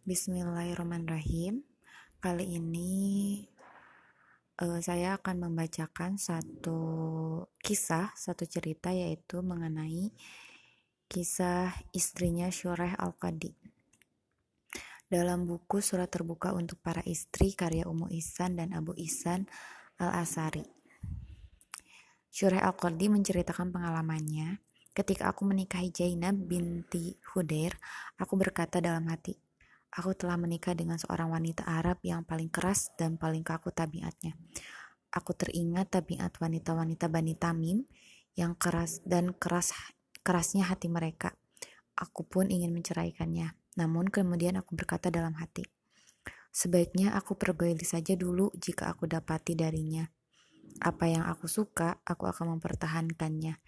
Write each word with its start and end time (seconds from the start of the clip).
Bismillahirrahmanirrahim. 0.00 1.60
Kali 2.24 2.56
ini 2.56 3.44
uh, 4.56 4.80
saya 4.80 5.20
akan 5.20 5.44
membacakan 5.44 6.16
satu 6.16 6.80
kisah, 7.60 8.08
satu 8.16 8.48
cerita 8.48 8.88
yaitu 8.96 9.44
mengenai 9.44 10.08
kisah 11.04 11.76
istrinya 11.92 12.48
Syureh 12.48 12.96
Al-Qadi. 12.96 13.52
Dalam 15.04 15.44
buku 15.44 15.84
Surat 15.84 16.08
Terbuka 16.08 16.56
untuk 16.56 16.80
Para 16.80 17.04
Istri 17.04 17.52
karya 17.52 17.84
Umu 17.84 18.08
Ihsan 18.08 18.56
dan 18.56 18.72
Abu 18.72 18.96
Ihsan 18.96 19.44
Al-Asari. 20.00 20.64
Syureh 22.32 22.64
Al-Qadi 22.64 23.12
menceritakan 23.12 23.68
pengalamannya 23.68 24.64
Ketika 24.90 25.30
aku 25.30 25.46
menikahi 25.46 25.94
Zainab 25.94 26.34
binti 26.34 27.14
Hudair, 27.30 27.78
aku 28.18 28.34
berkata 28.34 28.82
dalam 28.82 29.06
hati, 29.06 29.38
aku 29.90 30.14
telah 30.14 30.38
menikah 30.38 30.74
dengan 30.74 30.98
seorang 30.98 31.34
wanita 31.34 31.66
Arab 31.66 31.98
yang 32.06 32.22
paling 32.22 32.50
keras 32.50 32.94
dan 32.94 33.18
paling 33.18 33.42
kaku 33.42 33.74
tabiatnya. 33.74 34.38
Aku 35.10 35.34
teringat 35.34 35.90
tabiat 35.90 36.38
wanita-wanita 36.38 37.10
Bani 37.10 37.34
Tamim 37.34 37.82
yang 38.38 38.54
keras 38.54 39.02
dan 39.02 39.34
keras 39.34 39.74
kerasnya 40.22 40.70
hati 40.70 40.86
mereka. 40.86 41.34
Aku 41.98 42.22
pun 42.22 42.46
ingin 42.46 42.70
menceraikannya. 42.70 43.58
Namun 43.74 44.06
kemudian 44.06 44.54
aku 44.58 44.78
berkata 44.78 45.10
dalam 45.10 45.34
hati, 45.38 45.66
sebaiknya 46.50 47.14
aku 47.14 47.34
perbaiki 47.34 47.86
saja 47.86 48.14
dulu 48.14 48.50
jika 48.54 48.90
aku 48.90 49.10
dapati 49.10 49.58
darinya. 49.58 50.06
Apa 50.80 51.10
yang 51.10 51.26
aku 51.26 51.50
suka, 51.50 51.98
aku 52.06 52.30
akan 52.30 52.56
mempertahankannya. 52.56 53.58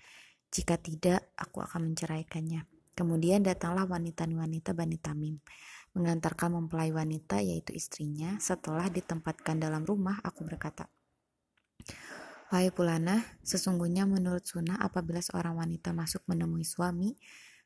Jika 0.52 0.78
tidak, 0.78 1.32
aku 1.34 1.64
akan 1.64 1.92
menceraikannya. 1.92 2.64
Kemudian 2.92 3.40
datanglah 3.40 3.88
wanita-wanita 3.88 4.76
Bani 4.76 5.00
Tamim, 5.00 5.40
mengantarkan 5.92 6.56
mempelai 6.56 6.92
wanita 6.92 7.40
yaitu 7.44 7.76
istrinya. 7.76 8.36
Setelah 8.40 8.88
ditempatkan 8.88 9.60
dalam 9.60 9.84
rumah, 9.84 10.20
aku 10.24 10.44
berkata, 10.48 10.88
Wahai 12.52 12.68
Pulana, 12.68 13.24
sesungguhnya 13.40 14.04
menurut 14.04 14.44
sunnah 14.44 14.76
apabila 14.76 15.24
seorang 15.24 15.56
wanita 15.56 15.96
masuk 15.96 16.20
menemui 16.28 16.68
suami, 16.68 17.16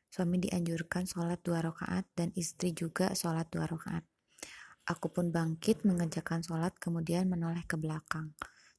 suami 0.07 0.39
dianjurkan 0.39 1.03
sholat 1.03 1.43
dua 1.43 1.59
rakaat 1.59 2.07
dan 2.15 2.31
istri 2.39 2.71
juga 2.71 3.11
sholat 3.11 3.51
dua 3.51 3.67
rakaat. 3.67 4.07
Aku 4.87 5.11
pun 5.11 5.27
bangkit 5.35 5.83
mengerjakan 5.83 6.39
sholat 6.39 6.71
kemudian 6.79 7.27
menoleh 7.27 7.67
ke 7.67 7.75
belakang. 7.75 8.31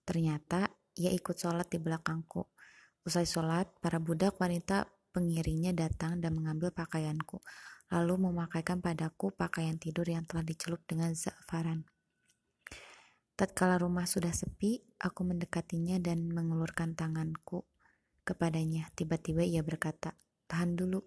Ternyata 0.09 0.73
ia 0.97 1.13
ikut 1.13 1.37
sholat 1.37 1.69
di 1.69 1.77
belakangku. 1.77 2.49
Usai 3.05 3.29
sholat, 3.29 3.69
para 3.85 4.01
budak 4.01 4.41
wanita 4.41 4.89
pengiringnya 5.13 5.77
datang 5.77 6.25
dan 6.25 6.33
mengambil 6.41 6.73
pakaianku, 6.73 7.45
lalu 7.89 8.29
memakaikan 8.29 8.85
padaku 8.85 9.33
pakaian 9.33 9.81
tidur 9.81 10.05
yang 10.05 10.29
telah 10.29 10.45
dicelup 10.45 10.85
dengan 10.85 11.17
za'faran. 11.17 11.89
Tatkala 13.39 13.79
rumah 13.79 14.03
sudah 14.05 14.35
sepi, 14.35 14.83
aku 14.99 15.23
mendekatinya 15.23 16.03
dan 16.03 16.27
mengulurkan 16.27 16.99
tanganku 16.99 17.63
kepadanya. 18.27 18.91
Tiba-tiba 18.99 19.47
ia 19.47 19.63
berkata, 19.63 20.19
tahan 20.51 20.75
dulu. 20.75 21.07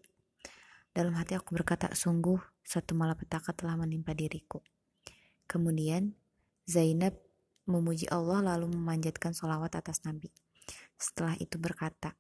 Dalam 0.96 1.12
hati 1.20 1.36
aku 1.36 1.54
berkata, 1.60 1.92
sungguh 1.92 2.40
satu 2.64 2.96
malapetaka 2.96 3.52
telah 3.52 3.76
menimpa 3.76 4.16
diriku. 4.16 4.64
Kemudian 5.44 6.16
Zainab 6.64 7.20
memuji 7.68 8.08
Allah 8.08 8.56
lalu 8.56 8.72
memanjatkan 8.72 9.36
solawat 9.36 9.76
atas 9.76 10.08
Nabi. 10.08 10.32
Setelah 10.96 11.36
itu 11.36 11.60
berkata, 11.60 12.16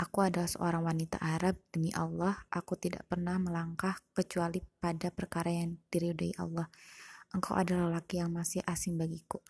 Aku 0.00 0.24
adalah 0.24 0.48
seorang 0.48 0.80
wanita 0.88 1.20
Arab, 1.20 1.60
demi 1.68 1.92
Allah, 1.92 2.32
aku 2.48 2.72
tidak 2.80 3.04
pernah 3.04 3.36
melangkah 3.36 4.00
kecuali 4.16 4.64
pada 4.80 5.12
perkara 5.12 5.52
yang 5.52 5.76
diridhoi 5.92 6.40
Allah. 6.40 6.72
Engkau 7.36 7.52
adalah 7.52 8.00
laki 8.00 8.16
yang 8.16 8.32
masih 8.32 8.64
asing 8.64 8.96
bagiku. 8.96 9.44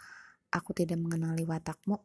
Aku 0.51 0.75
tidak 0.75 0.99
mengenali 0.99 1.47
watakmu. 1.47 2.03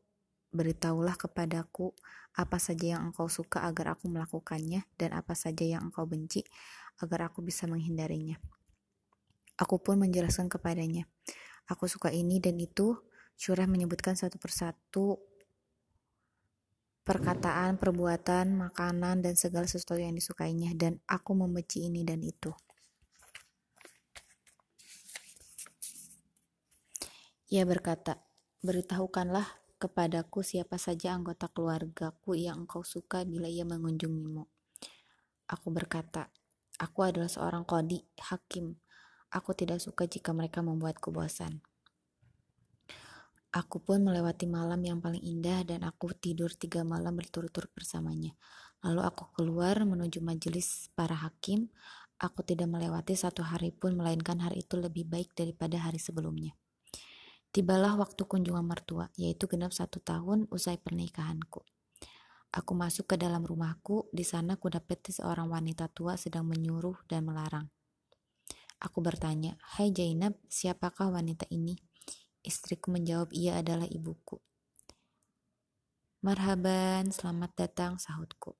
Beritahulah 0.54 1.18
kepadaku 1.18 1.90
apa 2.38 2.62
saja 2.62 2.96
yang 2.96 3.10
engkau 3.10 3.26
suka 3.34 3.66
agar 3.66 3.98
aku 3.98 4.14
melakukannya 4.14 4.86
dan 4.94 5.18
apa 5.18 5.34
saja 5.34 5.66
yang 5.66 5.90
engkau 5.90 6.06
benci 6.06 6.46
agar 7.02 7.34
aku 7.34 7.42
bisa 7.42 7.66
menghindarinya. 7.66 8.38
Aku 9.58 9.82
pun 9.82 9.98
menjelaskan 9.98 10.54
kepadanya. 10.54 11.10
Aku 11.66 11.90
suka 11.90 12.14
ini 12.14 12.38
dan 12.38 12.62
itu. 12.62 12.94
Syurah 13.36 13.66
menyebutkan 13.66 14.14
satu 14.14 14.38
persatu 14.38 15.18
perkataan, 17.06 17.78
perbuatan, 17.78 18.58
makanan, 18.58 19.22
dan 19.22 19.38
segala 19.38 19.70
sesuatu 19.70 20.02
yang 20.02 20.18
disukainya, 20.18 20.74
dan 20.74 20.98
aku 21.06 21.38
membenci 21.38 21.86
ini 21.86 22.02
dan 22.02 22.26
itu. 22.26 22.50
Ia 27.54 27.62
berkata, 27.62 28.18
beritahukanlah 28.66 29.46
kepadaku 29.78 30.42
siapa 30.42 30.82
saja 30.82 31.14
anggota 31.14 31.46
keluargaku 31.46 32.34
yang 32.34 32.66
engkau 32.66 32.82
suka 32.82 33.22
bila 33.22 33.46
ia 33.46 33.62
mengunjungimu. 33.70 34.50
Aku 35.46 35.70
berkata, 35.70 36.34
aku 36.82 37.06
adalah 37.06 37.30
seorang 37.30 37.70
kodi, 37.70 38.02
hakim. 38.18 38.82
Aku 39.30 39.54
tidak 39.54 39.78
suka 39.78 40.10
jika 40.10 40.34
mereka 40.34 40.66
membuatku 40.66 41.14
bosan. 41.14 41.62
Aku 43.56 43.80
pun 43.80 44.04
melewati 44.04 44.52
malam 44.52 44.84
yang 44.84 45.00
paling 45.00 45.24
indah 45.24 45.64
dan 45.64 45.88
aku 45.88 46.12
tidur 46.12 46.52
tiga 46.52 46.84
malam 46.84 47.16
berturut-turut 47.16 47.72
bersamanya. 47.72 48.36
Lalu 48.84 49.00
aku 49.08 49.32
keluar 49.32 49.80
menuju 49.88 50.20
majelis 50.20 50.92
para 50.92 51.16
hakim. 51.16 51.72
Aku 52.20 52.44
tidak 52.44 52.68
melewati 52.68 53.16
satu 53.16 53.48
hari 53.48 53.72
pun 53.72 53.96
melainkan 53.96 54.44
hari 54.44 54.68
itu 54.68 54.76
lebih 54.76 55.08
baik 55.08 55.32
daripada 55.40 55.80
hari 55.80 56.04
sebelumnya. 56.04 56.52
Tibalah 57.56 57.96
waktu 57.96 58.28
kunjungan 58.28 58.68
mertua, 58.68 59.08
yaitu 59.16 59.48
genap 59.48 59.72
satu 59.72 60.04
tahun 60.04 60.52
usai 60.52 60.76
pernikahanku. 60.76 61.64
Aku 62.52 62.72
masuk 62.76 63.08
ke 63.08 63.16
dalam 63.16 63.48
rumahku, 63.48 64.12
di 64.12 64.28
sana 64.28 64.60
ku 64.60 64.68
dapati 64.68 65.16
seorang 65.16 65.48
wanita 65.48 65.88
tua 65.88 66.20
sedang 66.20 66.44
menyuruh 66.44 67.08
dan 67.08 67.24
melarang. 67.24 67.72
Aku 68.84 69.00
bertanya, 69.00 69.56
Hai 69.80 69.96
Jainab, 69.96 70.36
siapakah 70.52 71.08
wanita 71.08 71.48
ini? 71.48 71.95
Istriku 72.46 72.94
menjawab, 72.94 73.34
ia 73.34 73.58
adalah 73.58 73.90
ibuku. 73.90 74.38
Marhaban, 76.22 77.10
selamat 77.10 77.58
datang, 77.58 77.98
sahutku. 77.98 78.54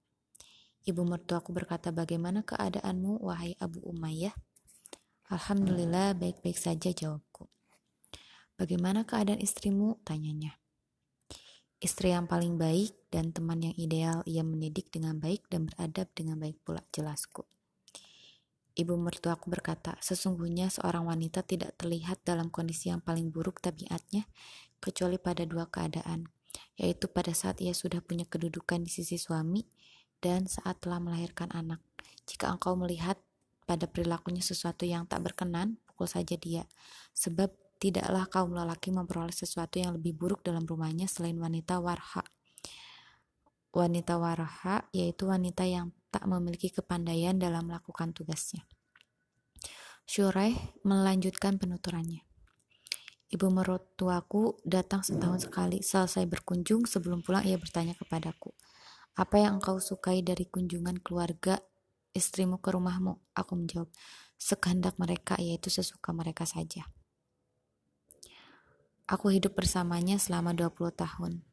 Ibu 0.90 1.06
mertuaku 1.06 1.54
berkata, 1.54 1.94
bagaimana 1.94 2.42
keadaanmu, 2.42 3.22
wahai 3.22 3.54
Abu 3.62 3.86
Umayyah? 3.86 4.34
Alhamdulillah, 5.30 6.18
baik-baik 6.18 6.58
saja, 6.58 6.90
jawabku. 6.94 7.46
Bagaimana 8.58 9.06
keadaan 9.06 9.38
istrimu? 9.38 10.02
Tanyanya. 10.02 10.58
Istri 11.78 12.18
yang 12.18 12.26
paling 12.26 12.58
baik 12.58 12.98
dan 13.14 13.30
teman 13.30 13.62
yang 13.62 13.76
ideal, 13.78 14.26
ia 14.26 14.42
mendidik 14.42 14.90
dengan 14.90 15.22
baik 15.22 15.46
dan 15.46 15.70
beradab 15.70 16.10
dengan 16.18 16.42
baik 16.42 16.58
pula, 16.66 16.82
jelasku. 16.90 17.46
Ibu 18.76 19.00
mertuaku 19.00 19.48
berkata, 19.48 19.96
sesungguhnya 20.04 20.68
seorang 20.68 21.08
wanita 21.08 21.48
tidak 21.48 21.80
terlihat 21.80 22.20
dalam 22.28 22.52
kondisi 22.52 22.92
yang 22.92 23.00
paling 23.00 23.32
buruk 23.32 23.64
tabiatnya, 23.64 24.28
kecuali 24.84 25.16
pada 25.16 25.48
dua 25.48 25.72
keadaan, 25.72 26.28
yaitu 26.76 27.08
pada 27.08 27.32
saat 27.32 27.64
ia 27.64 27.72
sudah 27.72 28.04
punya 28.04 28.28
kedudukan 28.28 28.84
di 28.84 28.92
sisi 28.92 29.16
suami 29.16 29.64
dan 30.20 30.52
saat 30.52 30.84
telah 30.84 31.00
melahirkan 31.00 31.56
anak. 31.56 31.80
Jika 32.28 32.52
engkau 32.52 32.76
melihat 32.76 33.16
pada 33.64 33.88
perilakunya 33.88 34.44
sesuatu 34.44 34.84
yang 34.84 35.08
tak 35.08 35.24
berkenan, 35.24 35.80
pukul 35.88 36.12
saja 36.12 36.36
dia, 36.36 36.68
sebab 37.16 37.56
tidaklah 37.80 38.28
kaum 38.28 38.52
lelaki 38.52 38.92
memperoleh 38.92 39.32
sesuatu 39.32 39.80
yang 39.80 39.96
lebih 39.96 40.16
buruk 40.16 40.44
dalam 40.44 40.68
rumahnya 40.68 41.08
selain 41.08 41.40
wanita 41.40 41.80
warha. 41.80 42.28
Wanita 43.76 44.16
warha 44.16 44.88
yaitu 44.96 45.28
wanita 45.28 45.68
yang 45.68 45.92
tak 46.16 46.24
memiliki 46.32 46.72
kepandaian 46.72 47.36
dalam 47.36 47.68
melakukan 47.68 48.16
tugasnya. 48.16 48.64
Syuraih 50.08 50.56
melanjutkan 50.88 51.60
penuturannya. 51.60 52.24
Ibu 53.36 53.52
mertuaku 53.52 54.64
datang 54.64 55.04
setahun 55.04 55.52
sekali. 55.52 55.84
Selesai 55.84 56.24
berkunjung, 56.24 56.88
sebelum 56.88 57.20
pulang 57.20 57.44
ia 57.44 57.60
bertanya 57.60 57.92
kepadaku, 58.00 58.56
apa 59.20 59.36
yang 59.44 59.60
engkau 59.60 59.76
sukai 59.84 60.24
dari 60.24 60.48
kunjungan 60.48 61.04
keluarga 61.04 61.60
istrimu 62.16 62.64
ke 62.64 62.72
rumahmu? 62.72 63.20
Aku 63.36 63.60
menjawab, 63.60 63.92
sekehendak 64.40 64.96
mereka, 64.96 65.36
yaitu 65.36 65.68
sesuka 65.68 66.16
mereka 66.16 66.48
saja. 66.48 66.88
Aku 69.04 69.36
hidup 69.36 69.60
bersamanya 69.60 70.16
selama 70.16 70.56
20 70.56 70.96
tahun. 70.96 71.44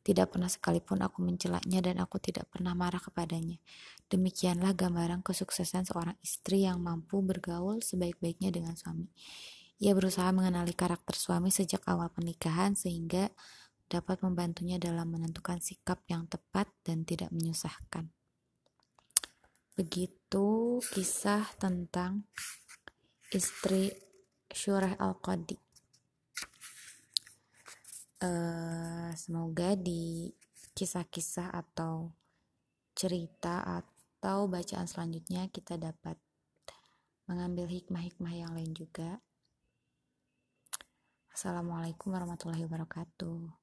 Tidak 0.00 0.26
pernah 0.32 0.48
sekalipun 0.48 1.04
aku 1.04 1.20
mencelaknya 1.20 1.84
dan 1.84 2.00
aku 2.00 2.16
tidak 2.16 2.48
pernah 2.48 2.72
marah 2.72 3.00
kepadanya. 3.00 3.60
Demikianlah 4.08 4.72
gambaran 4.72 5.20
kesuksesan 5.20 5.86
seorang 5.86 6.16
istri 6.24 6.64
yang 6.64 6.80
mampu 6.80 7.20
bergaul 7.20 7.84
sebaik-baiknya 7.84 8.48
dengan 8.48 8.74
suami. 8.74 9.12
Ia 9.80 9.92
berusaha 9.96 10.28
mengenali 10.32 10.72
karakter 10.76 11.16
suami 11.16 11.48
sejak 11.52 11.84
awal 11.88 12.12
pernikahan 12.12 12.76
sehingga 12.76 13.32
dapat 13.90 14.20
membantunya 14.22 14.76
dalam 14.76 15.08
menentukan 15.08 15.58
sikap 15.58 16.04
yang 16.06 16.28
tepat 16.28 16.68
dan 16.84 17.02
tidak 17.04 17.32
menyusahkan. 17.32 18.08
Begitu 19.74 20.78
kisah 20.92 21.48
tentang 21.56 22.28
istri 23.32 23.96
Syurah 24.52 24.98
Al-Qadi. 25.00 25.69
Uh, 28.20 29.08
semoga 29.16 29.72
di 29.80 30.28
kisah-kisah 30.76 31.56
atau 31.56 32.12
cerita 32.92 33.64
atau 33.64 34.44
bacaan 34.44 34.84
selanjutnya 34.84 35.48
kita 35.48 35.80
dapat 35.80 36.20
mengambil 37.24 37.64
hikmah-hikmah 37.72 38.34
yang 38.36 38.52
lain 38.52 38.76
juga. 38.76 39.24
Assalamualaikum 41.32 42.12
warahmatullahi 42.12 42.68
wabarakatuh. 42.68 43.59